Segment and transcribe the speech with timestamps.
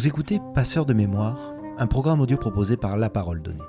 [0.00, 3.60] Vous écoutez Passeur de mémoire, un programme audio proposé par La Parole Donnée.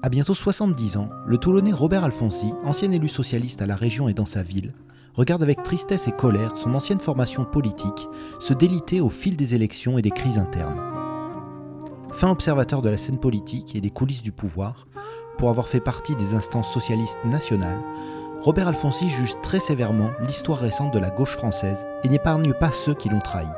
[0.00, 4.14] À bientôt 70 ans, le Toulonnais Robert Alfonsi, ancien élu socialiste à la région et
[4.14, 4.72] dans sa ville,
[5.12, 8.08] regarde avec tristesse et colère son ancienne formation politique
[8.40, 10.80] se déliter au fil des élections et des crises internes.
[12.12, 14.86] Fin observateur de la scène politique et des coulisses du pouvoir,
[15.36, 17.82] pour avoir fait partie des instances socialistes nationales,
[18.40, 22.94] Robert Alfonsi juge très sévèrement l'histoire récente de la gauche française et n'épargne pas ceux
[22.94, 23.48] qui l'ont trahi.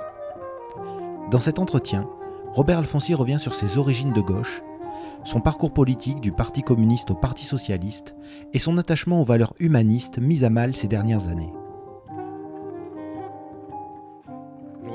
[1.30, 2.06] Dans cet entretien,
[2.52, 4.62] Robert Alfonsi revient sur ses origines de gauche,
[5.24, 8.15] son parcours politique du Parti communiste au Parti socialiste
[8.52, 11.52] et son attachement aux valeurs humanistes mises à mal ces dernières années.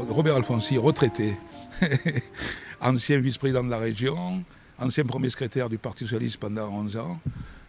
[0.10, 1.36] Robert Alfonsi, retraité,
[2.82, 4.44] ancien vice-président de la région,
[4.78, 7.20] ancien premier secrétaire du Parti socialiste pendant 11 ans,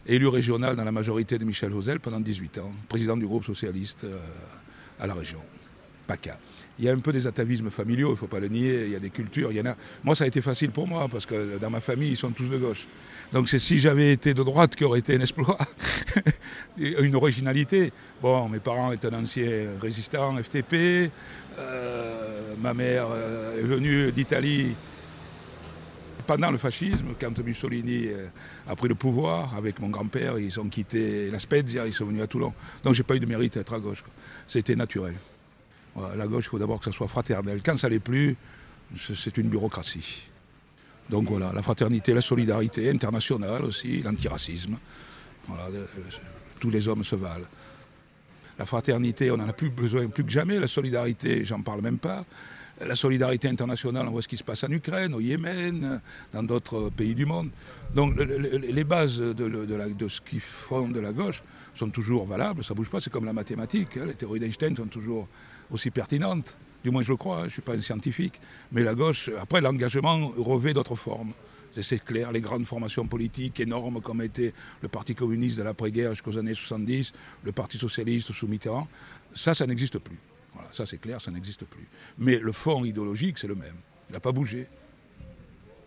[0.07, 4.05] élu régional dans la majorité de Michel Hosel pendant 18 ans, président du groupe socialiste
[4.05, 4.19] euh,
[5.01, 5.41] à la région,
[6.07, 6.39] PACA.
[6.79, 8.93] Il y a un peu des atavismes familiaux, il ne faut pas le nier, il
[8.93, 9.77] y a des cultures, il y en a.
[10.03, 12.49] Moi, ça a été facile pour moi, parce que dans ma famille, ils sont tous
[12.49, 12.87] de gauche.
[13.33, 15.59] Donc c'est si j'avais été de droite qui aurait été un exploit,
[16.79, 17.93] une originalité.
[18.21, 21.11] Bon, mes parents étaient un ancien résistant FTP,
[21.59, 24.75] euh, ma mère euh, est venue d'Italie
[26.27, 28.29] pendant le fascisme, quand Mussolini euh,
[28.69, 32.23] a pris le pouvoir avec mon grand-père, ils ont quitté la Spezia, ils sont venus
[32.23, 32.53] à Toulon.
[32.83, 34.05] Donc j'ai pas eu de mérite à être à gauche.
[34.47, 35.15] C'était naturel.
[35.97, 37.61] La gauche, il faut d'abord que ça soit fraternel.
[37.65, 38.37] Quand ça l'est plus,
[38.99, 40.29] c'est une bureaucratie.
[41.09, 44.79] Donc voilà, la fraternité, la solidarité internationale aussi, l'antiracisme.
[46.61, 47.47] Tous les hommes se valent.
[48.59, 50.61] La fraternité, on en a plus besoin plus que jamais.
[50.61, 52.25] La solidarité, j'en parle même pas.
[52.87, 56.01] La solidarité internationale, on voit ce qui se passe en Ukraine, au Yémen,
[56.33, 57.51] dans d'autres pays du monde.
[57.95, 61.43] Donc les bases de, ce qui fonde la gauche
[61.75, 63.97] sont toujours valables, ça ne bouge pas, c'est comme la mathématique.
[63.97, 64.07] Hein.
[64.07, 65.29] les théories d'Einstein sont toujours
[65.71, 66.57] aussi pertinentes.
[66.83, 68.41] Du moins, je le crois, hein, je ne suis pas un scientifique.
[68.73, 71.33] Mais la gauche, après, l'engagement revêt d'autres formes.
[71.81, 76.37] C'est clair, les grandes formations politiques énormes comme était le Parti communiste de l'après-guerre jusqu'aux
[76.37, 77.13] années 70,
[77.45, 78.89] le Parti socialiste sous Mitterrand,
[79.35, 80.19] ça, ça n'existe plus.
[80.73, 81.87] Ça c'est clair, ça n'existe plus.
[82.19, 83.77] Mais le fond idéologique, c'est le même.
[84.09, 84.67] Il n'a pas bougé.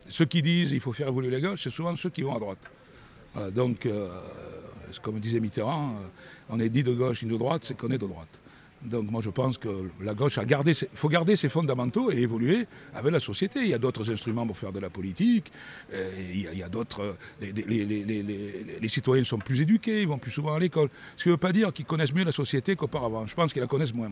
[0.10, 2.40] Ceux qui disent qu'il faut faire évoluer la gauche, c'est souvent ceux qui vont à
[2.40, 2.72] droite.
[3.52, 4.10] donc, euh,
[5.02, 6.08] comme disait Mitterrand, euh,
[6.50, 8.40] on est ni de gauche ni de droite, c'est qu'on est de droite.
[8.84, 12.18] Donc moi je pense que la gauche a gardé, il faut garder ses fondamentaux et
[12.18, 13.62] évoluer avec la société.
[13.62, 15.52] Il y a d'autres instruments pour faire de la politique.
[15.94, 17.16] Euh, il y a, d'autres.
[17.42, 20.90] Les, citoyens sont plus éduqués, ils vont plus souvent à l'école.
[21.16, 23.26] Ce qui ne veut pas dire qu'ils connaissent mieux la société qu'auparavant.
[23.26, 24.10] Je pense qu'ils la connaissent moins,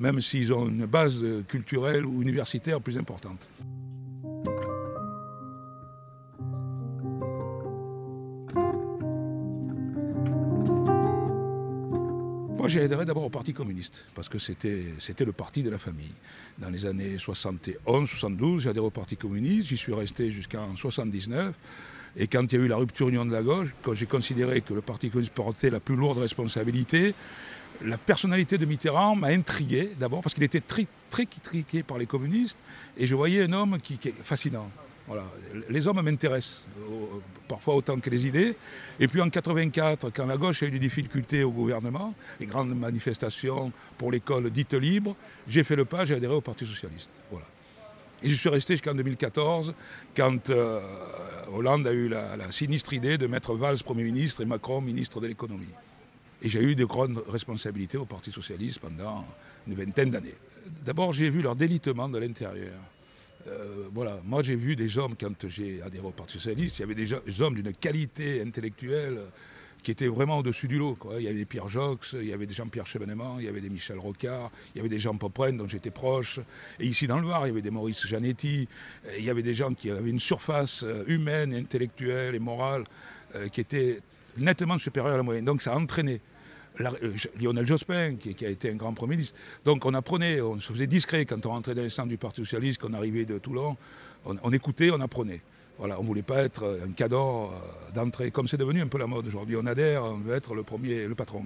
[0.00, 3.48] même s'ils ont une base culturelle ou universitaire plus importante.
[12.64, 15.76] Moi, j'ai adhéré d'abord au Parti communiste, parce que c'était, c'était le parti de la
[15.76, 16.14] famille.
[16.58, 21.54] Dans les années 71-72, j'ai adhéré au Parti communiste, j'y suis resté jusqu'en 79.
[22.16, 24.62] Et quand il y a eu la rupture union de la gauche, quand j'ai considéré
[24.62, 27.14] que le Parti communiste portait la plus lourde responsabilité,
[27.82, 32.06] la personnalité de Mitterrand m'a intrigué d'abord parce qu'il était très, très critiqué par les
[32.06, 32.58] communistes
[32.96, 34.70] et je voyais un homme qui, est fascinant.
[35.68, 36.66] Les hommes m'intéressent,
[37.46, 38.56] parfois autant que les idées.
[38.98, 42.74] Et puis en 84, quand la gauche a eu des difficultés au gouvernement, les grandes
[42.74, 45.14] manifestations pour l'école dite libre,
[45.46, 47.10] j'ai fait le pas, j'ai adhéré au Parti Socialiste.
[47.30, 47.46] Voilà.
[48.22, 49.74] Et je suis resté jusqu'en 2014,
[50.16, 50.80] quand euh,
[51.52, 55.26] Hollande a eu la, sinistre idée de mettre Valls Premier ministre et Macron ministre de
[55.26, 55.68] l'économie.
[56.44, 59.24] Et j'ai eu de grandes responsabilités au Parti Socialiste pendant
[59.66, 60.34] une vingtaine d'années.
[60.84, 62.74] D'abord, j'ai vu leur délitement de l'intérieur.
[63.48, 66.84] Euh, voilà, moi j'ai vu des hommes, quand j'ai adhéré au Parti Socialiste, il y
[66.84, 69.20] avait des, hommes d'une qualité intellectuelle
[69.82, 70.98] qui était vraiment au-dessus du lot.
[71.16, 73.62] Il y avait des Pierre Jox, il y avait des Jean-Pierre Chevènement, il y avait
[73.62, 76.40] des Michel Rocard, il y avait des Jean Popren dont j'étais proche.
[76.78, 78.68] Et ici dans le Var, il y avait des Maurice Janetti,
[79.16, 82.84] il y avait des gens qui avaient une surface euh, humaine, intellectuelle et morale
[83.34, 84.00] euh, qui était
[84.36, 85.44] nettement supérieure à la moyenne.
[85.44, 85.76] Donc ça a
[86.80, 89.38] euh, Lionel Jospin, qui, a été un grand Premier ministre.
[89.64, 92.42] Donc on apprenait, on se faisait discret quand on rentrait dans les centre du Parti
[92.42, 93.76] Socialiste, qu'on arrivait de Toulon.
[94.24, 95.40] On, écoutait, on apprenait.
[95.78, 98.98] Voilà, on ne voulait pas être un cadeau euh, d'entrée, comme c'est devenu un peu
[98.98, 99.56] la mode aujourd'hui.
[99.56, 101.44] On adhère, on veut être le premier, le patron.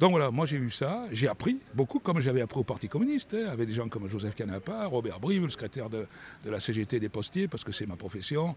[0.00, 3.34] Donc voilà, moi j'ai vu ça, j'ai appris beaucoup, comme j'avais appris au Parti communiste,
[3.34, 6.06] hein, avec des gens comme Joseph Canapa, Robert Brive, le secrétaire de,
[6.44, 8.54] la CGT des postiers, parce que c'est ma profession,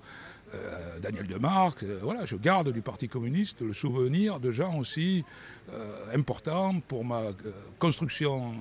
[0.54, 5.26] euh, Daniel Demarque, euh, voilà, je garde du Parti communiste le souvenir de gens aussi
[5.74, 7.24] euh, importants pour ma
[7.80, 8.54] construction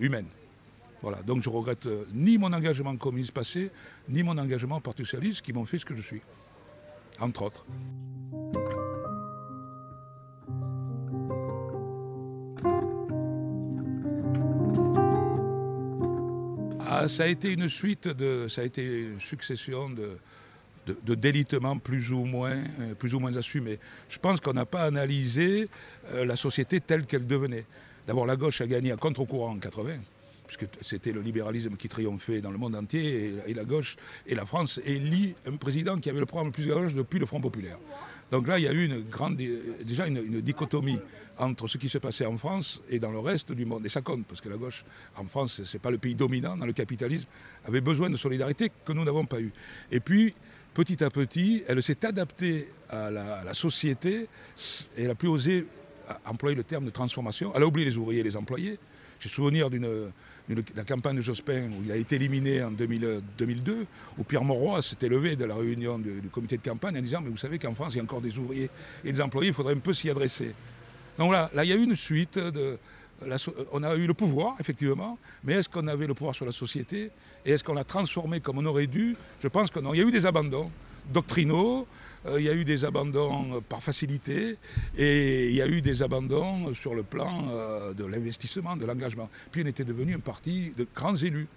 [0.00, 0.26] humaine.
[1.02, 3.70] Voilà, donc je regrette ni mon engagement communiste passé,
[4.08, 6.22] ni mon engagement Parti socialiste qui m'ont fait ce que je suis,
[7.20, 7.66] entre autres.
[16.96, 18.48] Voilà, ça a été une suite de.
[18.48, 20.18] ça a été une succession de,
[20.86, 23.10] de, délitement plus ou moins, euh, plus.
[23.10, 25.68] Je pense qu'on n'a pas analysé
[26.14, 27.66] euh, la société telle qu'elle devenait.
[28.06, 29.98] D'abord, la gauche a gagné à contre-courant en 80
[30.46, 33.96] puisque c'était le libéralisme qui triomphait dans le monde entier, et, la gauche
[34.26, 37.26] et la France élit un président qui avait le programme le plus gauche depuis le
[37.26, 37.78] Front populaire.
[38.30, 39.04] Donc là, il y a eu une
[39.84, 40.98] déjà une, dichotomie
[41.38, 43.84] entre ce qui se passait en France et dans le reste du monde.
[43.86, 44.84] Et ça compte, parce que la gauche,
[45.16, 47.28] en France, ce n'est pas le pays dominant dans le capitalisme,
[47.66, 49.52] avait besoin de solidarité que nous n'avons pas eu.
[49.92, 50.34] Et puis,
[50.74, 54.28] petit à petit, elle s'est adaptée à la, société
[54.96, 55.66] elle n'a plus osé
[56.24, 57.52] employer le terme de transformation.
[57.54, 58.78] Elle a oublié les ouvriers et les employés.
[59.20, 60.12] J'ai souvenir d'une
[60.76, 63.86] la campagne de Jospin où il a été éliminé en 2002,
[64.16, 67.30] où Pierre Mauroy s'était levé de la réunion du, comité de campagne en disant Mais
[67.30, 68.70] vous savez qu'en France, il y a encore des ouvriers
[69.04, 70.54] et des employés, il faudrait un peu s'y adresser.
[71.18, 72.38] Donc là, là, il y a eu une suite
[73.72, 77.10] on a eu le pouvoir, effectivement, mais est-ce qu'on avait le pouvoir sur la société
[77.44, 79.16] Et est-ce qu'on l'a transformé comme on aurait dû?
[79.42, 79.94] Je pense que non.
[79.94, 80.70] Il y a eu des abandons
[81.12, 81.86] doctrinaux,
[82.26, 84.56] euh, il y a eu des abandons par facilité,
[84.96, 89.28] et il y a eu des abandons sur le plan euh, de l'investissement, de l'engagement.
[89.50, 91.48] Puis on était devenu un parti de grands élus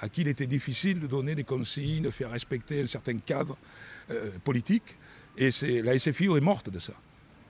[0.00, 3.56] à qui il était difficile de donner des consignes, de faire respecter un certain cadre
[4.10, 4.96] euh, politique.
[5.36, 5.50] Et
[5.82, 6.94] la SFI est morte de ça.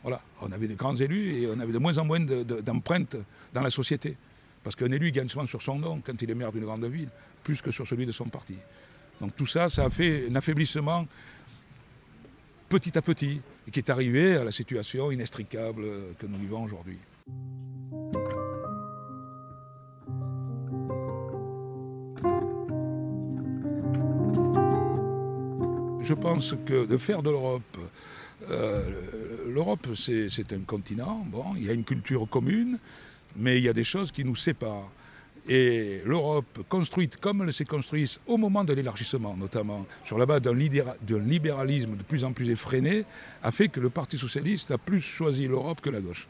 [0.02, 3.16] Voilà, on avait des grands élus et on avait de moins en moins d'empreintes
[3.52, 4.16] dans la société.
[4.62, 7.08] Parce qu'un élu gagne souvent sur son nom quand il est maire d'une grande ville,
[7.42, 8.56] plus que sur celui de son parti.
[9.20, 11.06] Donc tout ça, ça a fait un affaiblissement
[12.68, 15.84] petit à petit et qui est arrivé à la situation inextricable
[16.18, 16.98] que nous vivons aujourd'hui.
[26.00, 27.78] Je pense que de faire de l'Europe
[28.50, 28.82] euh,
[29.48, 32.78] L'Europe, c'est un continent, bon, il y a une culture commune,
[33.34, 34.90] mais il y a des choses qui nous séparent.
[35.48, 40.42] Et l'Europe, construite comme elle s'est construite au moment de l'élargissement, notamment sur la base
[40.42, 43.04] d'un libéralisme de plus en plus effréné,
[43.42, 46.28] a fait que le Parti socialiste a plus choisi l'Europe que la gauche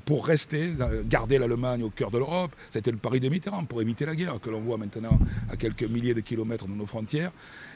[0.00, 0.72] pour rester,
[1.06, 2.52] garder l'Allemagne au cœur de l'Europe.
[2.70, 5.18] C'était le pari de Mitterrand pour éviter la guerre que l'on voit maintenant
[5.50, 7.32] à quelques milliers de kilomètres de nos frontières.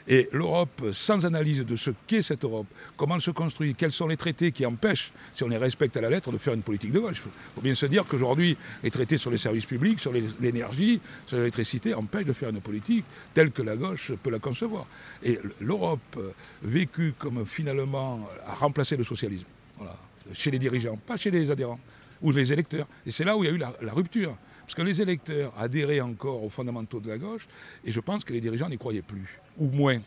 [0.07, 4.07] Et l'Europe, sans analyse de ce qu'est cette Europe, comment elle se construit, quels sont
[4.07, 6.93] les traités qui empêchent, si on les respecte à la lettre, de faire une politique
[6.93, 7.21] de gauche.
[7.25, 11.37] Il faut bien se dire qu'aujourd'hui, les traités sur les services publics, sur l'énergie, sur
[11.37, 13.03] l'électricité, empêchent de faire une politique
[13.33, 14.85] telle que la gauche peut la concevoir.
[15.23, 16.31] Et l'Europe, euh,
[16.63, 19.45] vécue comme finalement a remplacé le socialisme,
[20.33, 21.79] chez les dirigeants, pas chez les adhérents
[22.21, 22.87] ou les électeurs.
[23.05, 24.37] Et c'est là où il y a eu la, rupture.
[24.61, 27.47] Parce que les électeurs adhéraient encore aux fondamentaux de la gauche,
[27.85, 29.99] et je pense que les dirigeants n'y croyaient plus, ou moins.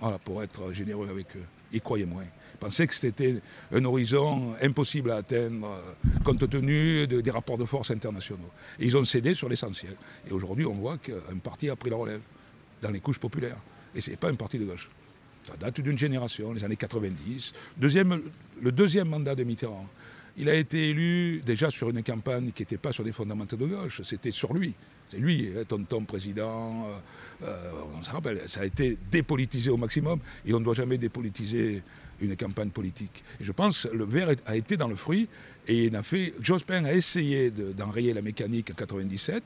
[0.00, 1.44] Voilà, pour être généreux avec eux.
[1.72, 2.24] Ils croyaient moins.
[2.54, 3.36] Ils pensaient que c'était
[3.72, 8.50] un horizon impossible à atteindre, euh, compte tenu des rapports de force internationaux.
[8.78, 9.94] Et ils ont cédé sur l'essentiel.
[10.28, 12.20] Et aujourd'hui, on voit qu'un parti a pris la relève
[12.80, 13.58] dans les couches populaires.
[13.94, 14.88] Et ce n'est pas un parti de gauche.
[15.46, 17.52] Ça date d'une génération, les années 90.
[17.76, 18.22] Deuxième,
[18.60, 19.86] le deuxième mandat de Mitterrand,
[20.36, 23.66] il a été élu déjà sur une campagne qui n'était pas sur des fondamentaux de
[23.66, 24.74] gauche, c'était sur lui.
[25.10, 29.76] C'est lui, hein, tonton président, euh, euh, on se rappelle, ça a été dépolitisé au
[29.76, 31.82] maximum et on ne doit jamais dépolitiser
[32.20, 33.22] une campagne politique.
[33.40, 35.28] Je pense que le verre a été dans le fruit
[35.68, 36.34] et il a fait.
[36.40, 39.42] Jospin a essayé d'enrayer la mécanique en 97.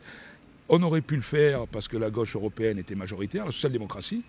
[0.69, 4.23] On aurait pu le faire parce que la gauche européenne était majoritaire, la social-démocratie.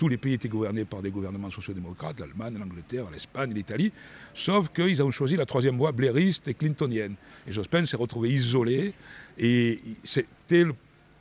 [0.00, 3.92] Tous les pays étaient gouvernés par des gouvernements sociaux-démocrates, l'Allemagne, l'Angleterre, l'Espagne, l'Italie,
[4.32, 7.16] sauf qu'ils ont choisi la troisième voie blairiste et clintonienne.
[7.46, 8.94] Et Jospin s'est retrouvé isolé,
[9.36, 10.74] et c'était le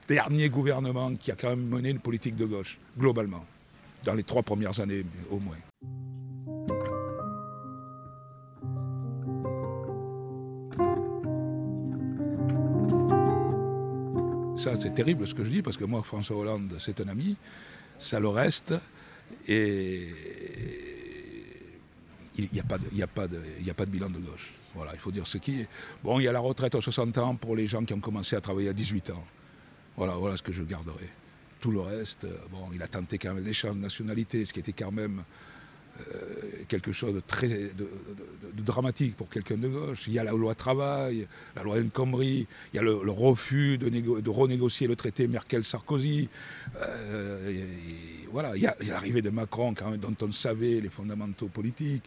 [0.08, 3.46] dernier gouvernement qui a quand même mené une politique de gauche, globalement,
[4.06, 5.58] dans les trois premières années au moins.
[14.56, 17.36] Ça, c'est terrible ce que je dis, parce que moi, François Hollande, c'est un ami
[18.00, 18.74] ça le reste.
[19.48, 20.08] Et
[22.38, 23.40] il n'y a, pas de, a, pas de,
[23.70, 24.54] a pas de bilan de gauche.
[24.74, 25.68] Voilà, il faut dire ce qui est.
[26.04, 28.36] Bon, il y a la retraite à 60 ans pour les gens qui ont commencé
[28.36, 29.24] à travailler à 18 ans.
[29.98, 31.10] Voilà, voilà ce que je garderai.
[31.60, 34.72] Tout le reste, bon, il a tenté quand même l'échange de nationalité, ce qui était
[34.72, 35.24] quand même euh,
[36.68, 37.90] quelque chose de très de,
[38.62, 40.04] dramatique pour quelqu'un de gauche.
[40.08, 41.90] Il y a la loi travail, la loi El
[42.22, 46.30] il y a le, refus de, renégocier le traité Merkel-Sarkozy.
[46.78, 47.66] Euh,
[48.32, 52.04] voilà, il y a, l'arrivée de Macron dont on savait les fondamentaux politiques.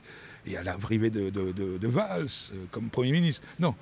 [0.46, 3.46] Il y a l'arrivée de, de, Valls euh, comme Premier ministre.
[3.58, 3.74] Non,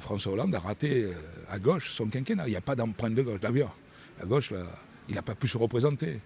[0.00, 1.08] François Hollande a raté
[1.50, 2.46] à gauche son quinquennat.
[2.46, 3.40] Il n'y a pas d'empreinte de gauche.
[3.40, 3.76] D'ailleurs,
[4.18, 4.64] la gauche, là,
[5.08, 6.20] il n'a pas pu se représenter.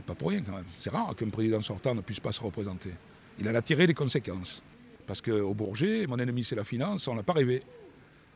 [0.00, 0.64] C'est pas pour rien quand même.
[0.78, 2.90] C'est rare qu'un président sortant ne puisse pas se représenter.
[3.38, 4.62] Il en a tiré les conséquences.
[5.06, 7.62] Parce qu'au Bourget, mon ennemi c'est la finance, on n'a pas rêvé.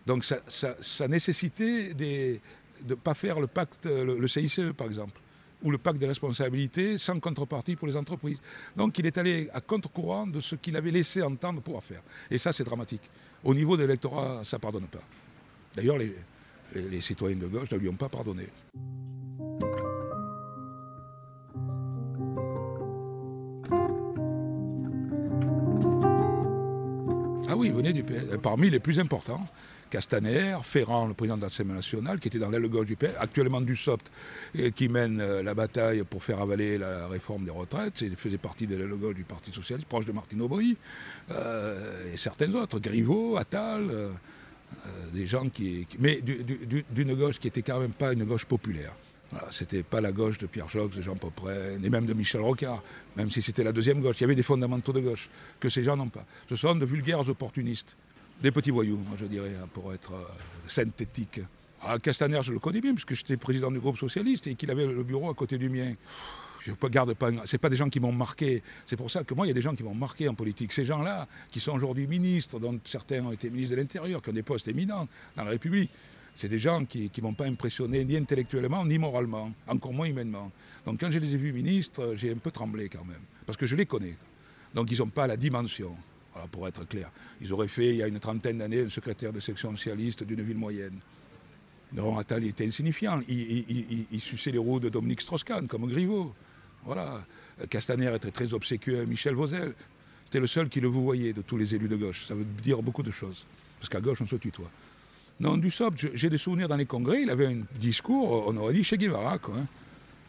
[0.05, 2.39] Donc ça, nécessitait de
[2.87, 5.19] ne pas faire le pacte, le, CICE par exemple,
[5.63, 8.43] ou le pacte des responsabilités sans contrepartie pour les entreprises.
[8.77, 12.03] Donc il est allé à contre-courant de ce qu'il avait laissé entendre pouvoir faire.
[12.31, 13.09] Et ça, c'est dramatique.
[13.43, 15.03] Au niveau de l'électorat, ça ne pardonne pas.
[15.75, 16.15] D'ailleurs, les,
[16.75, 18.49] les citoyens de gauche ne lui ont pas pardonné.
[27.65, 28.05] Du.
[28.11, 29.47] Euh, parmi les plus importants,
[29.89, 33.61] Castaner, Ferrand, le président de l'Assemblée nationale, qui était dans l'aile gauche du PS, actuellement
[33.63, 34.11] Dussopt,
[34.77, 38.03] qui mène euh, la bataille pour faire avaler la réforme des retraites.
[38.03, 40.77] Il faisait partie de l'aile gauche du Parti socialiste, proche de Martine Aubry,
[41.31, 43.91] euh, et certains autres, Griveaux, Attal,
[45.13, 45.87] des gens qui.
[46.01, 48.93] mais d'une gauche qui n'était quand même pas une gauche populaire.
[49.51, 52.83] C'était pas la gauche de Pierre Jox, de Jean Popren, et même de Michel Rocard,
[53.17, 54.21] même si c'était la deuxième gauche.
[54.21, 55.29] Il y avait des fondamentaux de gauche
[55.61, 56.25] que ces gens n'ont pas.
[56.49, 57.97] Ce sont de vulgaires opportunistes,
[58.43, 60.25] des petits voyous, je dirais, hein, pour être euh,
[60.67, 61.41] synthétique.
[61.83, 64.87] Ah, Castaner, je le connais bien, puisque j'étais président du groupe socialiste et qu'il avait
[64.87, 65.95] le bureau à côté du mien.
[66.61, 67.31] Je ne garde pas.
[67.31, 68.63] Pas des gens qui m'ont marqué.
[68.87, 70.73] C'est pour ça que moi, il y a des gens qui m'ont marqué en politique.
[70.73, 74.33] Ces gens-là, qui sont aujourd'hui ministres, dont certains ont été ministres de l'Intérieur, qui ont
[74.33, 75.91] des postes éminents dans la République,
[76.35, 80.51] c'est des gens qui ne m'ont pas impressionné ni intellectuellement ni moralement, encore moins humainement.
[80.85, 83.67] Donc quand je les ai vus ministres, j'ai un peu tremblé quand même, parce que
[83.67, 84.17] je les connais.
[84.75, 85.97] Donc ils n'ont pas la dimension,
[86.33, 87.11] voilà, pour être clair.
[87.41, 90.43] Ils auraient fait, il y a une trentaine d'années, un secrétaire de section socialiste d'une
[90.43, 90.99] ville moyenne.
[91.93, 93.21] Non, Attal était insignifiant.
[93.29, 96.35] Il, suçait les roues de Dominique Strauss-Kahn, comme Griveaux.
[96.85, 97.25] Voilà.
[97.71, 99.75] Castaner était très obséquieux à Michel Vauzel.
[100.25, 102.27] C'était le seul qui le vous voyait de tous les élus de gauche.
[102.27, 103.47] Ça veut dire beaucoup de choses.
[103.79, 104.71] Parce qu'à gauche, on se tutoie.
[105.41, 105.73] Non, du
[106.15, 109.35] j'ai des souvenirs dans les congrès, il avait un discours, on aurait dit chez Guevara.
[109.35, 109.67] Hein.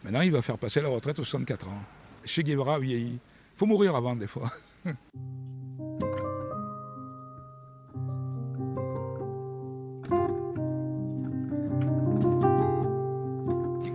[0.04, 1.82] Maintenant, il va faire passer la retraite aux 64 ans.
[2.24, 3.12] Chez Guevara vieilli.
[3.12, 4.50] Il faut mourir avant, des fois.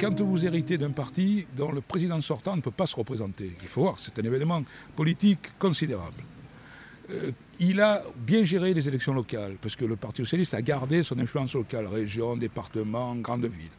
[0.01, 3.68] quand vous héritez d'un parti dont le président sortant ne peut pas se représenter, il
[3.68, 4.63] faut voir, c'est un événement
[4.96, 6.24] politique considérable.
[7.12, 11.03] Euh, il a bien géré les élections locales, parce que le Parti socialiste a gardé
[11.03, 13.70] son influence locale, région, département, grande ville.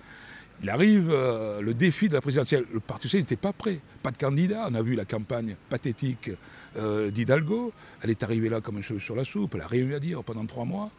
[0.63, 2.65] Il arrive euh, le défi de la présidentielle.
[2.73, 4.69] Le Parti socialiste n'était pas prêt, pas de candidat.
[4.71, 6.31] On a vu la campagne pathétique
[6.77, 7.73] euh, d'Hidalgo.
[8.03, 9.57] Elle est arrivée là comme un cheveu sur la soupe.
[9.57, 10.91] Elle a rien eu à dire pendant trois mois.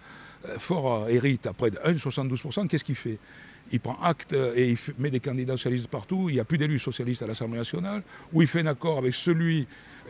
[0.57, 2.67] Fort hérite à près de 1,72%.
[2.67, 3.17] Qu'est-ce qu'il fait?
[3.71, 6.27] Il prend acte et il met des candidats socialistes partout.
[6.27, 8.03] Il n'y a plus d'élus socialistes à l'Assemblée nationale.
[8.33, 9.65] Où il fait un accord avec celui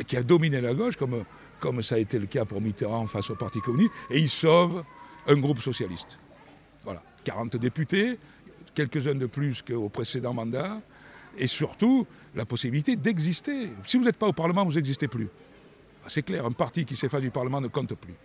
[0.07, 1.23] qui a dominé la gauche, comme
[1.63, 4.83] comme ça a été le cas pour Mitterrand face au Parti communiste, et il sauve
[5.25, 6.19] un groupe socialiste.
[6.83, 8.19] Voilà, 40 députés,
[8.75, 10.81] quelques-uns de plus qu'au précédent mandat,
[11.37, 12.05] et surtout
[12.35, 13.69] la possibilité d'exister.
[13.85, 15.29] Si vous n'êtes pas au Parlement, vous n'existez plus.
[16.03, 18.15] Ah, c'est clair, un parti qui s'efface du Parlement ne compte plus.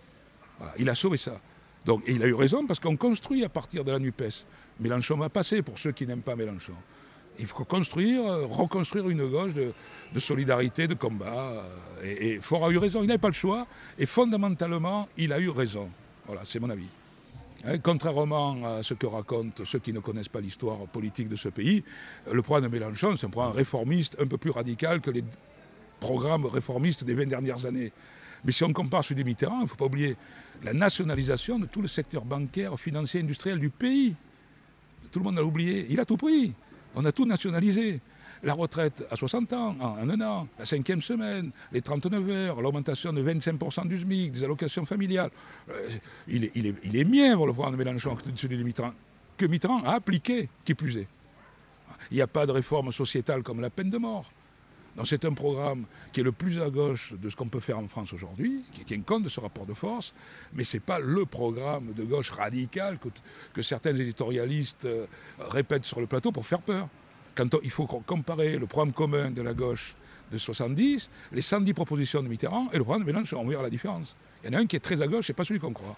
[0.77, 1.39] il a sauvé ça.
[1.85, 4.45] Donc, et il a eu raison parce qu'on construit à partir de la NUPES.
[4.81, 6.73] Mélenchon va passer pour ceux qui n'aiment pas Mélenchon.
[7.39, 11.63] Il faut construire, reconstruire une gauche de, solidarité, de combat.
[12.03, 13.65] Et, et a eu raison, il n'avait pas le choix.
[13.97, 15.89] Et fondamentalement, il a eu raison.
[16.25, 16.87] Voilà, c'est mon avis.
[17.65, 21.49] Hein, contrairement à ce que racontent ceux qui ne connaissent pas l'histoire politique de ce
[21.49, 21.83] pays,
[22.31, 25.23] le programme de Mélenchon, c'est un programme réformiste un peu plus radical que les
[25.99, 27.91] programmes réformistes des 20 dernières années.
[28.45, 30.15] Mais si on compare celui des Mitterrand, il ne faut pas oublier
[30.63, 34.15] la nationalisation de tout le secteur bancaire, financier, industriel du pays.
[35.11, 35.87] Tout le monde l'a oublié.
[35.89, 36.53] Il a tout pris.
[36.95, 37.99] On a tout nationalisé.
[38.41, 43.11] La retraite à 60 ans, en un an, la cinquième semaine, les 39 heures, l'augmentation
[43.11, 45.29] de 25% du SMIC, des allocations familiales.
[45.69, 45.89] Euh,
[46.25, 48.93] il, est, il, est, il, est, mieux le programme de Mélenchon que celui de Mitterrand,
[49.35, 51.07] que Mitterrand a appliqué, qui plus est.
[52.11, 54.31] Il n'y a pas de réforme sociétale comme la peine de mort.
[54.99, 57.79] Donc c'est un programme qui est le plus à gauche de ce qu'on peut faire
[57.79, 60.13] en France aujourd'hui, qui tient compte de ce rapport de force,
[60.51, 62.99] mais ce n'est pas le programme de gauche radical
[63.53, 65.05] que, certains éditorialistes euh,
[65.39, 66.89] répètent sur le plateau pour faire peur.
[67.33, 69.95] Quand il faut comparer le programme commun de la gauche
[70.33, 73.69] de 70, les 110 propositions de Mitterrand et le programme de Mélenchon, on verra la
[73.69, 74.17] différence.
[74.43, 75.95] Il y en a un qui est très à gauche, et pas celui qu'on croit.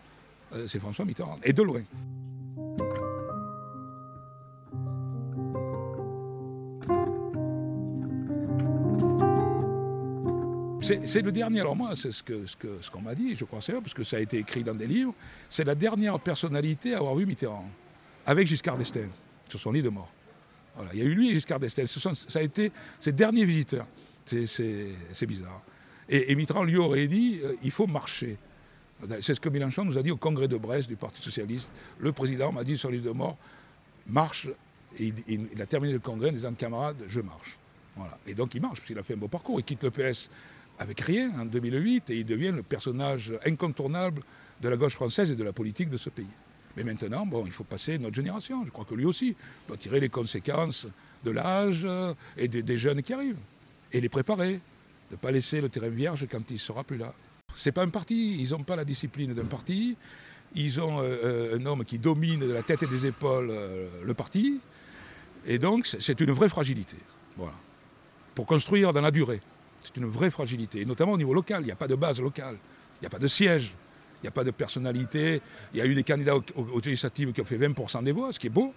[0.54, 1.82] Euh, c'est François Mitterrand, et de loin.
[10.82, 14.04] C'est le dernier, alors moi, c'est ce qu'on m'a dit, je crois c'est parce que
[14.04, 15.14] ça a été écrit dans des livres,
[15.50, 17.70] c'est la dernière personnalité à avoir vu Mitterrand,
[18.26, 19.10] avec Giscard d'Estaing,
[19.50, 20.12] sur son lit de mort.
[20.76, 23.86] Voilà, il y a eu lui et Giscard d'Estaing, ça a été ses derniers visiteurs.
[24.26, 25.62] C'est bizarre.
[26.10, 28.38] Et, Mitterrand lui aurait dit, euh, il faut marcher.
[29.22, 31.70] C'est ce que Mélenchon nous a dit au congrès de Brest du Parti Socialiste.
[32.00, 33.38] Le président m'a dit sur l'île de mort,
[34.08, 34.48] marche.
[35.00, 37.58] Et il, a terminé le congrès en disant, camarades, je marche.
[37.96, 38.18] Voilà.
[38.28, 39.60] Et donc il marche, parce qu'il a fait un beau parcours.
[39.60, 40.30] Il quitte le PS
[40.82, 44.24] avec rien en 2008 et il devient le personnage incontournable
[44.62, 46.26] de la gauche française et de la politique de ce pays.
[46.76, 48.64] Mais maintenant, bon, il faut passer notre génération.
[48.66, 49.36] Je crois que lui aussi
[49.68, 50.88] doit tirer les conséquences
[51.24, 51.88] de l'âge
[52.36, 53.38] et des, jeunes qui arrivent.
[53.92, 54.60] Et les préparer.
[55.12, 57.14] Ne pas laisser le terrain vierge quand il ne sera plus là.
[57.54, 59.98] Ce n'est pas un parti, ils n'ont pas la discipline d'un parti.
[60.56, 64.14] Ils ont euh, un homme qui domine de la tête et des épaules euh, le
[64.14, 64.60] parti.
[65.46, 66.96] Et donc, c'est une vraie fragilité.
[67.36, 67.54] Voilà.
[68.34, 69.42] Pour construire dans la durée.
[69.84, 71.62] C'est une vraie fragilité, notamment au niveau local.
[71.62, 72.58] Il n'y a pas de base locale,
[73.00, 73.74] il n'y a pas de siège,
[74.22, 75.42] il n'y a pas de personnalité.
[75.74, 78.40] Il y a eu des candidats aux, législatives qui ont fait 20% des voix, ce
[78.40, 78.74] qui est beau,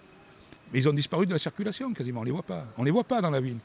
[0.73, 2.65] mais ils ont disparu de la circulation quasiment, on ne les voit pas.
[2.77, 3.59] On ne les voit pas dans la ville.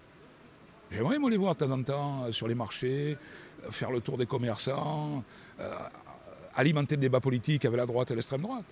[0.90, 3.16] J'aimerais moi les voir de temps en temps euh, sur les marchés,
[3.64, 5.25] euh, faire le tour des commerçants,
[5.61, 5.75] euh,
[6.54, 8.64] alimenter le débat politique avec la droite et l'extrême droite.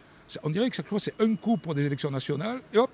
[0.42, 2.90] On dirait que chaque fois c'est un coup pour des élections nationales et hop,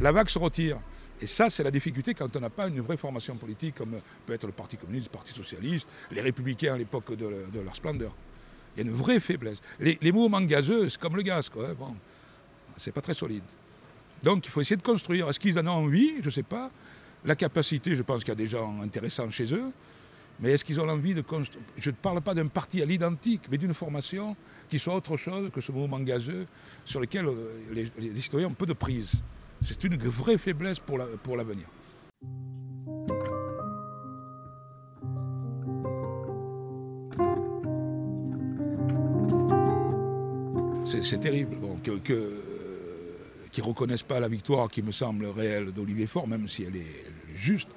[0.00, 0.78] la vague se retire.
[1.20, 4.32] Et ça, c'est la difficulté quand on n'a pas une vraie formation politique, comme peut
[4.32, 8.12] être le Parti communiste, le Parti socialiste, les républicains à l'époque de, leur splendeur.
[8.74, 9.60] Il y a une vraie faiblesse.
[9.78, 11.68] Les, mouvements gazeux, c'est comme le gaz, quoi.
[11.68, 11.94] Hein, bon,
[12.76, 13.44] c'est pas très solide.
[14.22, 15.28] Donc il faut essayer de construire.
[15.28, 16.14] Est-ce qu'ils en ont envie?
[16.20, 16.70] Je ne sais pas.
[17.24, 19.70] La capacité, je pense qu'il y a des gens intéressants chez eux.
[20.40, 23.42] Mais est-ce qu'ils ont envie de construire Je ne parle pas d'un parti à l'identique,
[23.50, 24.34] mais d'une formation
[24.68, 26.46] qui soit autre chose que ce mouvement gazeux
[26.84, 29.22] sur lequel euh, les, les citoyens ont peu de prise.
[29.62, 31.66] C'est une vraie faiblesse pour l'avenir.
[41.00, 41.90] c'est terrible que,
[43.50, 46.76] qu'ils ne reconnaissent pas la victoire qui me semble réelle d'Olivier Faure, même si elle
[46.76, 47.68] est juste.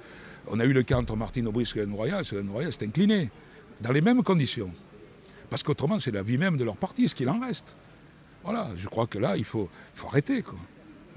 [0.48, 2.24] On a eu le cas entre Martine Aubry et Ségolène Royal.
[2.24, 3.30] Ségolène Royal s'est incliné
[3.80, 4.70] dans les mêmes conditions.
[5.50, 7.74] Parce qu'autrement, c'est la vie même de leur parti, ce qu'il en reste.
[8.44, 10.42] Voilà, je crois que là, il faut, il faut arrêter.
[10.42, 10.58] Quoi.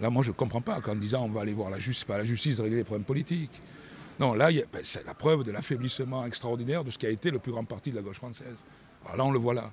[0.01, 2.17] Là, moi, je ne comprends pas qu'en disant on va aller voir la justice, pas
[2.17, 3.61] la justice de régler les problèmes politiques.
[4.19, 7.39] Non, là, ben, c'est la preuve de l'affaiblissement extraordinaire de ce qui a été le
[7.39, 8.57] plus grand parti de la gauche française.
[9.05, 9.71] Alors là, on le voit là.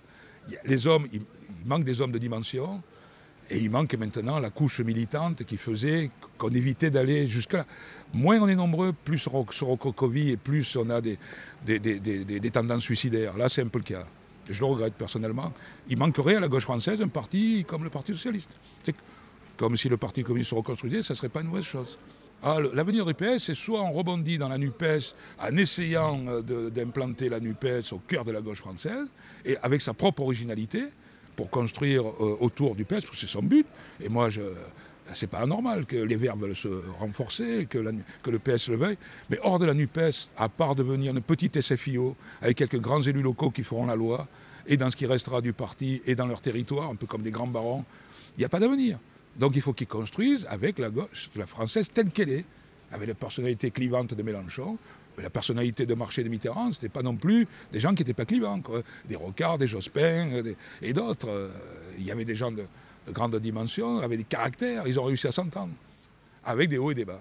[0.64, 1.22] les hommes, il,
[1.64, 2.82] manque des hommes de dimension,
[3.50, 7.64] et il manque maintenant la couche militante qui faisait qu'on évitait d'aller jusque-là.
[8.12, 11.18] Moins on est nombreux, plus on se recroqueville et plus on a des,
[11.64, 13.36] des tendances suicidaires.
[13.36, 14.04] Là, c'est un peu le cas.
[14.50, 15.52] Je le regrette personnellement.
[15.88, 18.56] Il manquerait à la gauche française un parti comme le Parti socialiste
[19.56, 21.98] comme si le Parti communiste se reconstruisait, ça ne serait pas une mauvaise chose.
[22.42, 27.28] Ah, l'avenir du PS, c'est soit on rebondit dans la NUPES en essayant euh, d'implanter
[27.28, 29.06] la NUPES au cœur de la gauche française,
[29.44, 30.84] et avec sa propre originalité,
[31.34, 33.66] pour construire euh, autour du PS, c'est son but.
[34.00, 34.42] Et moi, je,
[35.12, 37.78] c'est pas anormal que les Verts veulent se renforcer, que,
[38.22, 38.98] que, le PS le veuille.
[39.30, 43.22] Mais hors de la NUPES, à part devenir une petite SFIO, avec quelques grands élus
[43.22, 44.28] locaux qui feront la loi,
[44.66, 47.30] et dans ce qui restera du parti et dans leur territoire, un peu comme des
[47.30, 47.84] grands barons,
[48.36, 48.98] il n'y a pas d'avenir.
[49.38, 52.44] Donc il faut qu'ils construisent avec la gauche, la française telle qu'elle est,
[52.92, 54.78] avec la personnalité clivante de Mélenchon.
[55.16, 58.02] Mais la personnalité de Marché de Mitterrand, ce n'était pas non plus des gens qui
[58.02, 58.60] n'étaient pas clivants.
[59.08, 60.42] Des Rocard, des Jospin
[60.82, 61.28] et d'autres.
[61.28, 61.48] Euh,
[61.98, 62.66] il y avait des gens de,
[63.10, 64.86] grande dimension, avec des caractères.
[64.86, 65.72] Ils ont réussi à s'entendre,
[66.44, 67.20] avec des hauts et des bas.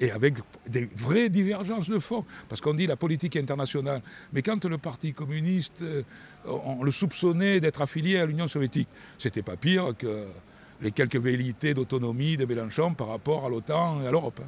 [0.00, 2.24] Et avec des vraies divergences de fond.
[2.48, 4.00] Parce qu'on dit la politique internationale.
[4.32, 6.02] Mais quand le Parti communiste, euh,
[6.46, 10.26] on le soupçonnait d'être affilié à l'Union soviétique, c'était pas pire que
[10.82, 14.40] les quelques velléités d'autonomie de Mélenchon par rapport à l'OTAN et à l'Europe.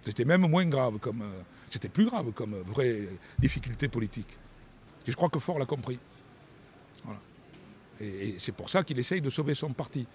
[0.00, 3.02] C'était même moins grave, comme, euh, c'était plus grave comme vraie
[3.38, 4.38] difficulté politique.
[5.06, 5.98] Et je crois que Fort l'a compris.
[8.00, 10.06] Et, c'est pour ça qu'il essaye de sauver son parti,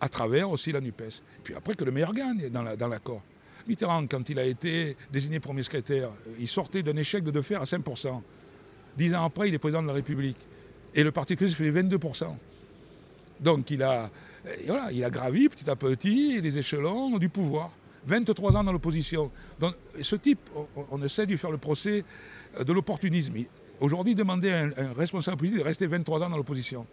[0.00, 1.22] à travers aussi la NUPES.
[1.38, 3.22] Et puis après que le meilleur gagne dans l'accord.
[3.66, 7.64] Mitterrand, quand il a été désigné premier secrétaire, il sortait d'un échec de faire à
[7.64, 8.20] 5%.
[8.96, 10.36] Dix ans après, il est président de la République.
[10.94, 12.36] Et le Parti communiste fait 22%.
[13.40, 14.10] Donc il a,
[14.66, 17.70] voilà, il a gravi petit à petit les échelons du pouvoir.
[18.06, 19.30] 23 ans dans l'opposition.
[19.58, 20.50] Donc ce type,
[20.90, 22.04] on, essaie de lui faire le procès
[22.58, 23.34] de l'opportunisme.
[23.80, 26.86] Aujourd'hui, demander à un, responsable politique de rester 23 ans dans l'opposition.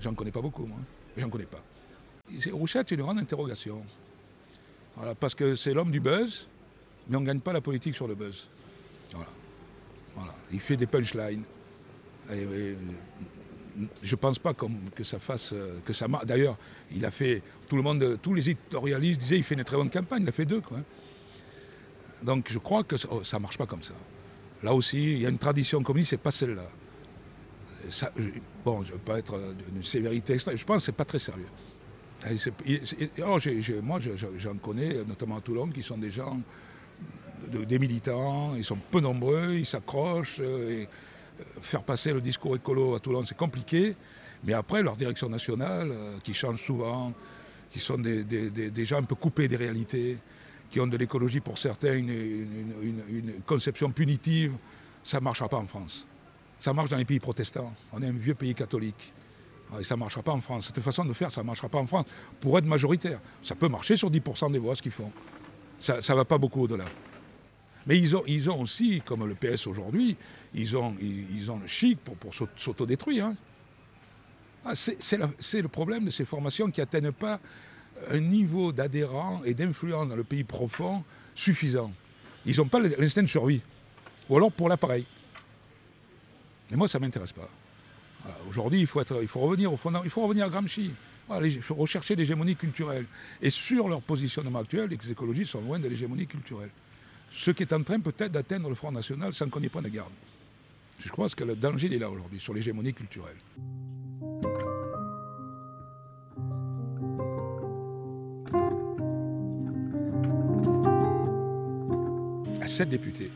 [0.00, 0.78] J'en connais pas beaucoup, moi.
[1.16, 1.62] J'en connais pas.
[2.52, 3.82] Rouchette, c'est une grande interrogation.
[5.20, 6.48] Parce que c'est l'homme du buzz,
[7.08, 8.48] mais on ne gagne pas la politique sur le buzz.
[10.52, 11.44] Il fait des punchlines
[14.02, 16.26] je ne pense pas que ça fasse, euh, que ça marche.
[16.26, 16.56] D'ailleurs,
[16.94, 19.90] il a fait, tout le monde, tous les éditorialistes disaient qu'il fait une très bonne
[19.90, 20.60] campagne, il a fait deux.
[20.60, 20.78] Quoi.
[22.22, 23.94] Donc je crois que ça ne oh, marche pas comme ça.
[24.62, 26.68] Là aussi, il y a une tradition communiste, ce n'est pas celle-là.
[28.64, 29.38] bon, je ne veux pas être
[29.72, 31.48] d'une sévérité extrême, je pense que ce n'est pas très sérieux.
[33.18, 33.40] alors,
[33.82, 33.98] moi,
[34.36, 36.40] j'en connais, notamment à Toulon, qui sont des gens,
[37.50, 40.38] des militants, ils sont peu nombreux, ils s'accrochent.
[40.40, 40.84] Euh,
[41.60, 43.96] faire passer le discours écolo à Toulon, c'est compliqué.
[44.44, 47.12] Mais après, leur direction nationale, euh, qui change souvent,
[47.70, 50.18] qui sont des, gens un peu coupés des réalités,
[50.70, 54.52] qui ont de l'écologie pour certains une, conception punitive,
[55.04, 56.06] ça ne marchera pas en France.
[56.58, 57.72] Ça marche dans les pays protestants.
[57.92, 59.12] On est un vieux pays catholique.
[59.80, 60.66] Et ça ne marchera pas en France.
[60.66, 62.06] Cette façon de faire, ça ne marchera pas en France
[62.40, 63.20] pour être majoritaire.
[63.42, 65.10] Ça peut marcher sur 10% des voix, ce qu'ils font.
[65.80, 66.84] Ça ne va pas beaucoup au-delà.
[67.86, 68.14] Mais ils
[68.50, 70.16] ont, aussi, comme le PS aujourd'hui,
[70.54, 73.26] ils ont, le chic pour, s'autodétruire.
[73.26, 73.36] Hein.
[74.64, 77.40] Ah, c'est le problème de ces formations qui n'atteignent pas
[78.10, 81.92] un niveau d'adhérents et d'influence dans le pays profond suffisant.
[82.46, 83.60] Ils n'ont pas l'instinct de survie.
[84.28, 85.04] Ou alors pour l'appareil.
[86.70, 87.48] Mais moi, ça ne m'intéresse pas.
[88.48, 89.00] Aujourd'hui, il, faut
[89.40, 90.92] revenir au il faut revenir à Gramsci.
[91.42, 93.06] il faut rechercher l'hégémonie culturelle.
[93.40, 96.70] Et sur leur positionnement actuel, les écologistes sont loin de l'hégémonie culturelle.
[97.34, 100.12] Ce qui est en train peut-être d'atteindre le Front National sans qu'on y prenne garde.
[101.00, 103.36] Je crois que le danger est là aujourd'hui, sur l'hégémonie culturelle.
[112.60, 113.30] À 7 députés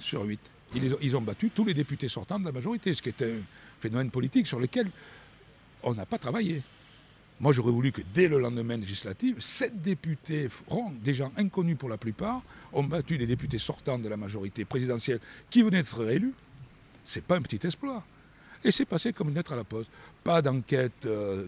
[0.00, 0.40] sur 8.
[0.74, 3.40] Ils, ont battu tous les députés sortants de la majorité, ce qui est un
[3.80, 4.88] phénomène politique sur lequel
[5.82, 6.62] on n'a pas travaillé.
[7.40, 10.48] Moi, j'aurais voulu que dès le lendemain législatif, sept députés,
[11.02, 15.20] des gens inconnus pour la plupart, ont battu des députés sortants de la majorité présidentielle
[15.48, 16.34] qui venaient d'être réélus.
[17.04, 18.04] C'est pas un petit exploit.
[18.62, 19.88] Et c'est passé comme une lettre à la poste.
[20.22, 21.46] Pas d'enquête euh,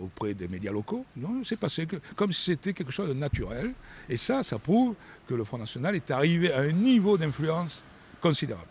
[0.00, 1.04] auprès des médias locaux.
[1.16, 3.72] Non, c'est passé comme si c'était quelque chose de naturel.
[4.08, 4.94] Et ça, ça prouve
[5.26, 7.82] que le Front National est arrivé à un niveau d'influence
[8.20, 8.68] considérable.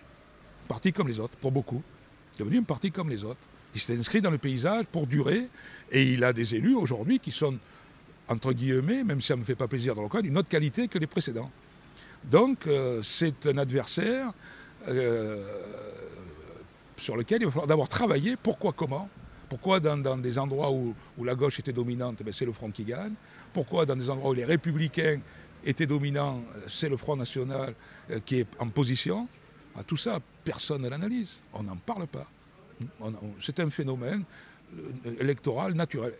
[0.69, 1.83] Parti comme les autres, pour beaucoup.
[2.39, 3.41] Devenu un parti comme les autres.
[3.75, 5.47] Il s'est inscrit dans le paysage pour durer.
[5.91, 7.57] Et il a des élus aujourd'hui qui sont,
[8.27, 10.49] entre guillemets, même si ça ne me fait pas plaisir dans le cas, d'une autre
[10.49, 11.51] qualité que les précédents.
[12.23, 14.33] Donc, euh, c'est un adversaire.
[14.87, 15.43] Euh,
[16.97, 18.35] sur lequel il va falloir d'abord travailler.
[18.35, 19.09] Pourquoi, comment?
[19.49, 23.13] Pourquoi dans, des endroits où, la gauche était dominante, ben, c'est le Front qui gagne?
[23.53, 25.19] Pourquoi dans des endroits où les républicains
[25.63, 27.73] étaient dominants, c'est le Front National
[28.09, 29.27] euh, qui est en position?
[29.77, 31.41] Ah, Tout ça, personne ne l'analyse.
[31.53, 32.27] On n'en parle pas.
[33.41, 34.23] C'est un phénomène
[34.77, 36.13] euh, électoral naturel.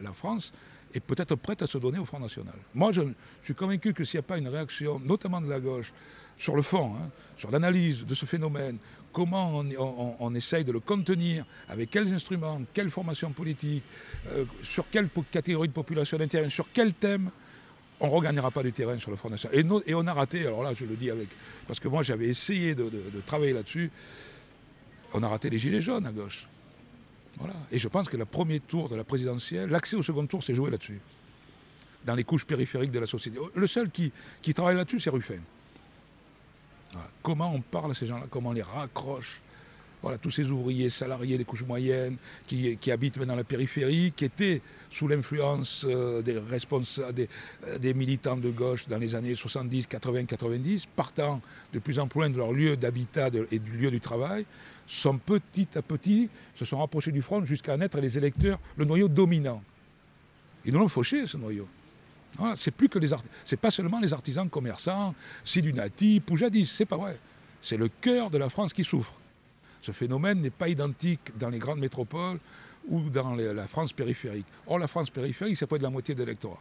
[0.00, 0.52] la, France
[0.94, 2.54] est peut-être prête à se donner au Front National.
[2.74, 3.02] Moi, je,
[3.44, 5.92] suis convaincu que s'il n'y a pas une réaction, notamment de la gauche,
[6.38, 8.78] sur le fond, hein, sur l'analyse de ce phénomène,
[9.12, 9.62] comment
[10.18, 13.82] on, essaye de le contenir, avec quels instruments, quelle formation politique,
[14.32, 17.30] euh, sur quelle catégorie de population interne, sur quel thème,
[18.00, 19.82] on ne regagnera pas du terrain sur le Front National.
[19.86, 21.28] Et, on a raté, alors là je le dis avec,
[21.68, 22.90] parce que moi j'avais essayé de,
[23.26, 23.90] travailler là-dessus,
[25.14, 26.46] on a raté les gilets jaunes à gauche.
[27.70, 30.54] Et je pense que le premier tour de la présidentielle, l'accès au second tour s'est
[30.54, 31.00] joué là-dessus,
[32.04, 33.38] dans les couches périphériques de la société.
[33.54, 34.12] Le seul qui,
[34.54, 35.40] travaille là-dessus, c'est Ruffin.
[37.22, 39.40] Comment on parle à ces gens-là, comment on les raccroche?
[40.02, 42.16] Voilà, tous ces ouvriers salariés des couches moyennes
[42.48, 47.28] qui, habitent maintenant la périphérie, qui étaient sous l'influence euh, des euh,
[47.78, 51.40] des, militants de gauche dans les années 70, 80, 90, partant
[51.72, 54.44] de plus en plus loin de leur lieu d'habitat et du lieu du travail,
[54.86, 58.84] sont petit à petit, se sont rapprochés du front jusqu'à en être les électeurs, le
[58.84, 59.62] noyau dominant.
[60.64, 61.68] Ils nous l'ont fauché, ce noyau
[62.56, 63.08] c'est plus que les
[63.44, 65.14] c'est pas seulement les artisans commerçants,
[65.44, 67.18] Sidunati, Poujadis, c'est pas vrai.
[67.60, 69.14] C'est le cœur de la France qui souffre.
[69.80, 72.38] Ce phénomène n'est pas identique dans les grandes métropoles
[72.88, 74.46] ou dans la France périphérique.
[74.66, 76.60] Or, la France périphérique, c'est pas de la moitié de l'électorat.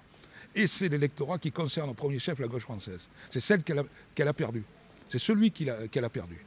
[0.53, 3.07] Et c'est l'électorat qui concerne en premier chef la gauche française.
[3.29, 4.63] C'est celle qu'elle a perdue.
[5.10, 6.38] C'est celui qu'elle a, perdu.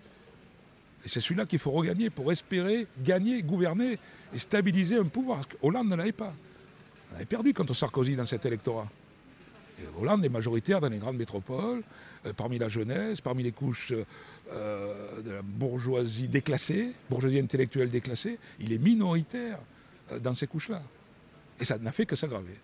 [1.04, 3.98] Et c'est celui-là qu'il faut regagner pour espérer gagner, gouverner
[4.32, 5.44] et stabiliser un pouvoir.
[5.62, 6.32] Hollande ne l'avait pas.
[7.12, 8.88] On avait perdu contre Sarkozy dans cet électorat.
[9.98, 11.82] Hollande est majoritaire dans les grandes métropoles,
[12.26, 13.92] euh, parmi la jeunesse, parmi les couches
[14.52, 18.38] euh, de la bourgeoisie déclassée, bourgeoisie intellectuelle déclassée.
[18.60, 19.58] Il est minoritaire
[20.12, 20.82] euh, dans ces couches-là.
[21.60, 22.58] Et ça n'a fait que s'aggraver.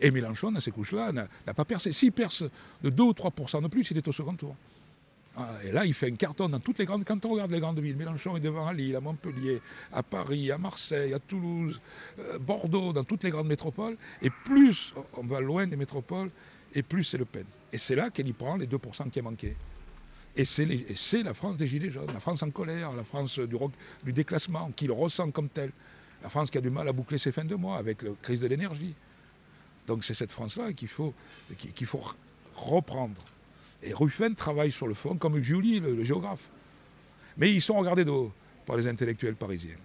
[0.00, 1.90] Et Mélenchon, dans ces couches-là, n'a pas percé.
[1.92, 2.44] S'il perce
[2.82, 4.54] de 2 ou 3% de plus, il est au second tour.
[5.38, 7.04] Ah, et là, il fait un carton dans toutes les grandes.
[7.04, 9.60] Quand on regarde les grandes villes, Mélenchon est devant à Lille, à Montpellier,
[9.92, 11.78] à Paris, à Marseille, à Toulouse,
[12.40, 13.98] Bordeaux, dans toutes les grandes métropoles.
[14.22, 16.30] Et plus on va loin des métropoles,
[16.74, 17.44] et plus c'est Le Pen.
[17.70, 19.54] Et c'est là qu'elle y prend les 2% qui a manqué.
[20.36, 24.70] Et c'est la France des Gilets jaunes, la France en colère, la France du, déclassement,
[24.76, 25.70] qui le ressent comme tel.
[26.22, 28.40] La France qui a du mal à boucler ses fins de mois avec la crise
[28.40, 28.94] de l'énergie.
[29.86, 31.14] Donc c'est cette France-là qu'il faut
[32.54, 33.22] reprendre.
[33.86, 36.48] Et Ruffin travaille sur le fond, comme Julie, le, géographe.
[37.36, 38.32] Mais ils sont regardés de haut
[38.66, 39.76] par les intellectuels parisiens.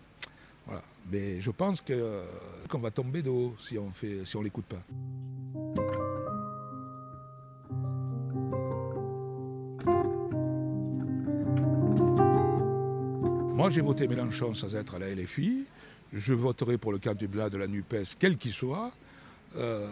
[1.11, 4.83] Mais je pense qu'on va tomber de haut si on ne si l'écoute pas.
[13.55, 15.65] Moi, j'ai voté Mélenchon sans être à la LFI.
[16.13, 18.91] Je voterai pour le candidat de la NUPES, quel qu'il soit.
[19.55, 19.87] Euh,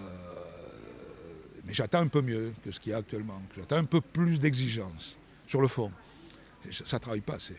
[1.69, 3.39] mais j'attends un peu mieux que ce qu'il y a actuellement.
[3.55, 5.91] J'attends un peu plus d'exigence sur le fond.
[6.71, 7.55] Ça ne travaille pas assez.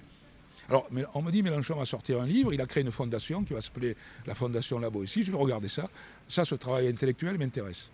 [0.69, 3.53] Alors, on me dit Mélenchon va sortir un livre, il a créé une fondation qui
[3.55, 3.97] va s'appeler
[4.27, 5.23] la Fondation Labo ici.
[5.23, 5.89] Je vais regarder ça.
[6.29, 7.93] Ça, ce travail intellectuel m'intéresse.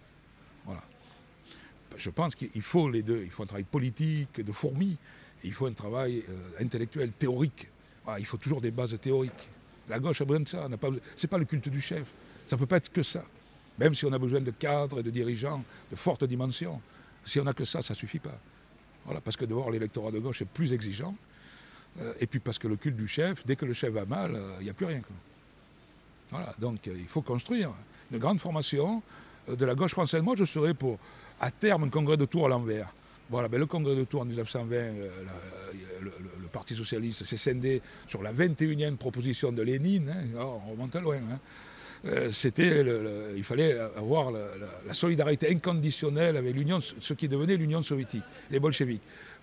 [0.64, 0.83] Voilà.
[1.98, 3.20] Je pense qu'il faut les deux.
[3.22, 4.92] Il faut un travail politique, de fourmi,
[5.44, 7.68] et il faut un travail euh, intellectuel, théorique.
[8.18, 9.50] il faut toujours des bases théoriques.
[9.90, 10.66] La gauche a besoin de ça.
[10.66, 12.07] Ce n'est pas le culte du chef.
[12.46, 13.22] Ça ne peut pas être que ça.
[13.78, 16.80] Même si on a besoin de cadres et de dirigeants de fortes dimensions.
[17.24, 18.38] Si on n'a que ça, ça ne suffit pas.
[19.04, 21.14] Voilà, parce que d'abord, l'électorat de gauche est plus exigeant.
[22.00, 24.32] Euh, et puis parce que le culte du chef, dès que le chef va mal,
[24.32, 25.00] il euh, n'y a plus rien.
[26.30, 27.72] Voilà, donc euh, il faut construire
[28.10, 29.02] une grande formation
[29.48, 30.22] de la gauche française.
[30.22, 30.98] Moi, je serais pour,
[31.40, 32.92] à terme, un congrès de Tours à l'envers.
[33.30, 34.76] Voilà, ben, le congrès de Tours en 1920,
[36.00, 36.12] le,
[36.52, 40.08] Parti socialiste s'est scindé sur la 21e proposition de Lénine.
[40.08, 40.36] Hein.
[40.36, 41.16] Alors, on remonte à loin.
[41.16, 41.38] Hein.
[42.04, 48.61] Euh, il fallait avoir la, solidarité inconditionnelle avec l'Union, ce qui devenait l'Union soviétique, les
[48.61, 49.02] bolcheviks.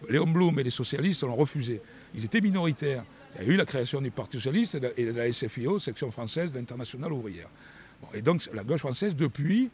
[0.10, 1.82] Léon Blum et les socialistes l'ont refusé.
[2.14, 3.04] Ils étaient minoritaires.
[3.40, 6.52] Il y a eu la création du Parti socialiste et de la SFIO, section française
[6.52, 7.48] de l'Internationale ouvrière.
[8.14, 9.70] et donc la gauche française, depuis,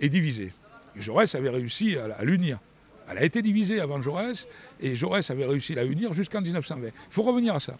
[0.00, 0.52] est divisée.
[0.96, 2.58] Jaurès avait réussi à, l'unir.
[3.08, 4.48] Elle a été divisée avant Jaurès,
[4.80, 6.88] et Jaurès avait réussi à la unir jusqu'en 1920.
[6.88, 7.76] Il faut revenir à ça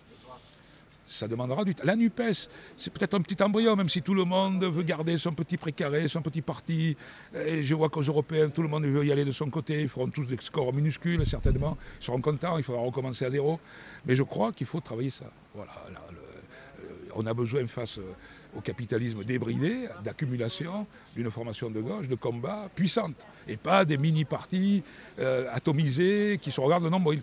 [1.06, 1.84] ça demandera du temps.
[1.84, 5.32] La NUPES, c'est peut-être un petit embryon, même si tout le monde veut garder son
[5.32, 6.96] petit précaré, son petit parti.
[7.34, 9.82] Je vois qu'aux Européens, tout le monde veut y aller de son côté.
[9.82, 11.76] Ils feront tous des scores minuscules, certainement.
[12.00, 13.60] Ils seront contents, il faudra recommencer à zéro.
[14.06, 15.26] Mais je crois qu'il faut travailler ça.
[15.54, 18.12] Voilà, euh, on a besoin, face euh,
[18.56, 23.16] au capitalisme débridé, d'accumulation, d'une formation de gauche, de combat puissante.
[23.48, 24.82] Et pas des mini-partis
[25.18, 27.22] euh, atomisés qui se regardent le nombril.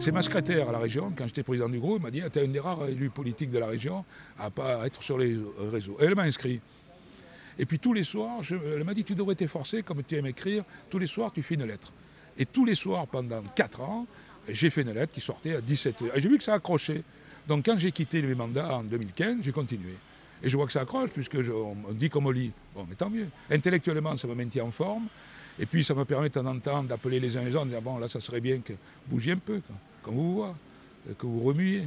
[0.00, 2.38] C'est ma secrétaire à la région, quand j'étais président du groupe, elle m'a dit Tu
[2.38, 4.02] es un des rares élus politiques de la région
[4.38, 5.38] à pas être sur les
[5.70, 5.98] réseaux.
[6.00, 6.58] Et elle m'a inscrit.
[7.58, 10.64] Et puis tous les soirs, elle m'a dit Tu devrais t'efforcer, comme tu aimes écrire,
[10.88, 11.92] tous les soirs tu fais une lettre.
[12.38, 14.06] Et tous les soirs, pendant 4 ans,
[14.48, 16.04] j'ai fait une lettre qui sortait à 17h.
[16.14, 17.02] Et j'ai vu que ça accrochait.
[17.46, 19.96] Donc quand j'ai quitté mes mandats en 2015, j'ai continué.
[20.42, 22.52] Et je vois que ça accroche, puisque on dit qu'on me lit.
[22.74, 23.26] Bon, mais tant mieux.
[23.50, 25.08] Intellectuellement, ça me maintient en forme.
[25.58, 27.70] Et puis ça me permet de temps en temps d'appeler les uns les autres, de
[27.72, 28.72] dire bon là ça serait bien que
[29.06, 29.60] bougiez un peu
[30.02, 30.56] quand vous voit,
[31.08, 31.84] euh, que vous remuez.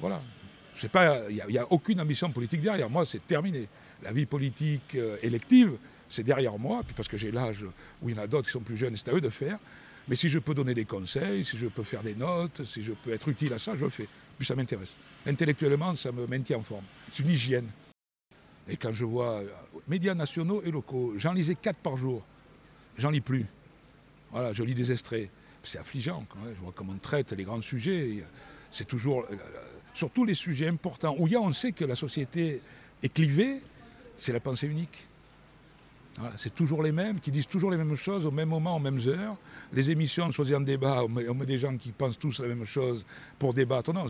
[0.00, 0.20] Voilà.
[0.82, 2.90] Il n'y a, aucune ambition politique derrière.
[2.90, 3.66] Moi, c'est terminé.
[4.02, 5.72] La vie politique euh, élective,
[6.08, 7.64] c'est derrière moi, puis parce que j'ai l'âge
[8.02, 9.58] où il y en a d'autres qui sont plus jeunes, c'est à eux de faire.
[10.08, 12.92] Mais si je peux donner des conseils, si je peux faire des notes, si je
[12.92, 14.06] peux être utile à ça, je le fais.
[14.38, 14.94] Puis ça m'intéresse.
[15.26, 16.84] Intellectuellement, ça me maintient en forme.
[17.12, 17.68] C'est une hygiène.
[18.68, 19.48] Et quand je vois euh,
[19.88, 22.22] médias nationaux et locaux, j'en lisais quatre par jour.
[22.98, 23.46] J'en lis plus.
[24.30, 25.30] Voilà, je lis des extraits
[25.66, 26.24] c'est affligeant.
[26.44, 28.24] Je vois comment on traite les grands sujets.
[28.70, 29.36] C'est toujours, euh,
[29.94, 32.60] surtout les sujets importants, où il y a, on sait que la société
[33.02, 33.60] est clivée,
[34.16, 35.06] c'est la pensée unique.
[36.36, 39.00] c'est toujours les mêmes, qui disent toujours les mêmes choses au même moment, aux mêmes
[39.06, 39.36] heures.
[39.72, 43.04] Les émissions, en débat, on met, des gens qui pensent tous la même chose
[43.38, 43.92] pour débattre.
[43.92, 44.06] Non,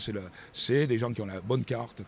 [0.52, 2.02] c'est des gens qui ont la bonne carte.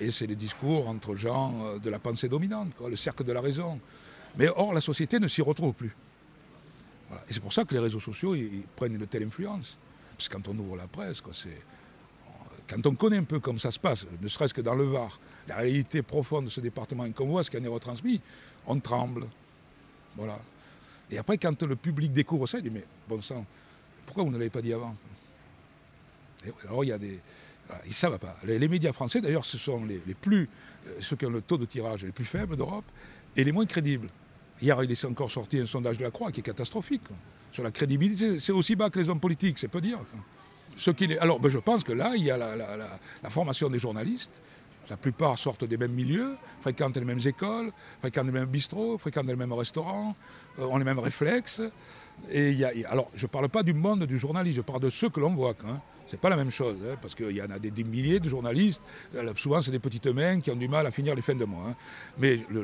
[0.00, 3.40] Et c'est les discours entre gens euh, de la pensée dominante, le cercle de la
[3.40, 3.78] raison.
[4.36, 5.94] Mais or, la société ne s'y retrouve plus.
[7.28, 9.76] Et c'est pour ça que les réseaux sociaux ils, prennent une telle influence.
[10.16, 11.60] Parce que quand on ouvre la presse, c'est,
[12.68, 15.18] quand on connaît un peu comment ça se passe, ne serait-ce que dans le Var,
[15.48, 18.20] la réalité profonde de ce département et qu'on voit ce qui en est retransmis,
[18.66, 19.26] on tremble.
[20.16, 20.38] Voilà.
[21.10, 23.44] Et après, quand le public découvre ça, il dit Mais bon sang,
[24.06, 24.96] pourquoi vous ne l'avez pas dit avant?
[26.68, 27.20] Alors il y a des.
[27.84, 28.36] ils ne savent pas.
[28.44, 29.86] Les, médias français, d'ailleurs, ce sont
[30.20, 30.48] plus.
[30.86, 32.84] Euh, ceux qui ont le taux de tirage les plus faibles d'Europe
[33.36, 34.08] et les moins crédibles.
[34.62, 37.02] Hier, il est encore sorti un sondage de la Croix qui est catastrophique.
[37.52, 39.98] Sur la crédibilité, c'est aussi bas que les hommes politiques, c'est peu dire.
[40.76, 40.90] Ce.
[41.20, 44.42] Alors, ben, je pense que là, il y a la, formation des journalistes.
[44.90, 49.26] La plupart sortent des mêmes milieux, fréquentent les mêmes écoles, fréquentent les mêmes bistrots, fréquentent
[49.26, 50.14] les mêmes restaurants,
[50.58, 51.62] euh, ont les mêmes réflexes.
[52.30, 55.20] Et alors, je ne parle pas du monde du journaliste, je parle de ceux que
[55.20, 55.54] l'on voit.
[55.66, 55.80] Hein.
[56.06, 58.82] C'est pas la même chose, hein, parce qu'il y en a des, milliers de journalistes.
[59.14, 61.46] Euh, souvent, c'est des petites mains qui ont du mal à finir les fins de
[61.46, 61.68] mois.
[61.70, 61.74] Hein.
[62.18, 62.62] Mais le,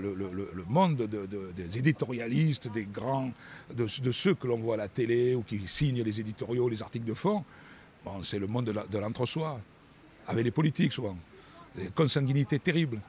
[0.68, 1.08] monde
[1.56, 3.30] des éditorialistes, des grands,
[3.74, 7.06] de, ceux que l'on voit à la télé ou qui signent les éditoriaux, les articles
[7.06, 7.44] de fond,
[8.22, 9.58] c'est le monde de l'entre-soi,
[10.26, 11.16] avec les politiques souvent.
[11.76, 13.00] Des consanguinités terribles,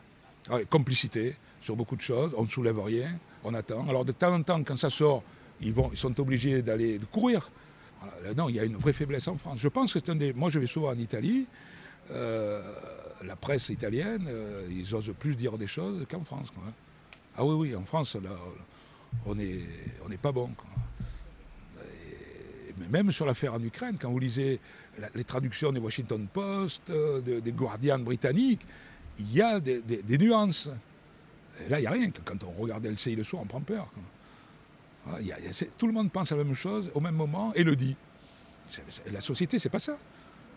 [0.50, 3.88] ah complicité sur beaucoup de choses, on ne soulève rien, on attend.
[3.88, 5.24] Alors de temps en temps, quand ça sort,
[5.62, 7.50] ils, sont obligés d'aller courir
[8.36, 9.60] non, il y a une vraie faiblesse en France.
[9.60, 10.34] Je pense que c'est un des.
[10.34, 11.45] Moi, je vais souvent en Italie.
[12.12, 12.62] Euh,
[13.24, 16.47] la presse italienne, euh, ils osent plus dire des choses qu'en France.
[17.38, 18.17] Ah oui, oui, en France,
[19.26, 20.50] on n'est pas bon.
[22.89, 24.60] même sur l'affaire en Ukraine, quand vous lisez
[25.15, 28.62] les traductions des Washington Post, euh, des Guardians britanniques,
[29.19, 30.69] il y a des, nuances.
[31.69, 32.10] Là, il n'y a rien.
[32.25, 33.91] Quand on regarde LCI le soir, on prend peur.
[35.77, 37.95] tout le monde pense la même chose au même moment et le dit.
[39.12, 39.97] la société, c'est pas ça.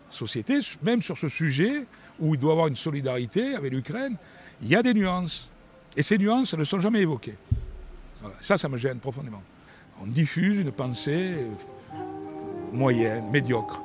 [0.09, 1.85] Société, même sur ce sujet
[2.19, 4.15] où il doit y avoir une solidarité avec l'Ukraine,
[4.61, 5.49] il y a des nuances.
[5.97, 7.37] Et ces nuances ne sont jamais évoquées.
[8.39, 9.43] Ça, ça me gêne profondément.
[10.01, 11.35] On diffuse une pensée
[12.71, 13.84] moyenne, médiocre, voilà,